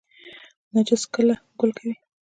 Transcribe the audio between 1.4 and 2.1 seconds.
ګل کوي؟